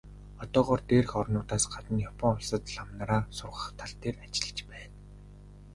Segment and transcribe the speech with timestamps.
[0.43, 4.91] Одоогоор дээрх орнуудаас гадна Япон улсад лам нараа сургах тал дээр ажиллаж байна.